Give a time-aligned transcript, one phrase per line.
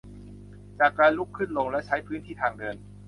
[0.79, 2.75] จากการลุกขึ้นลงและใช้พื้นที่ทางเดิน